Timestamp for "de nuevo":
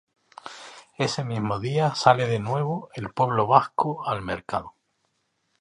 2.25-2.89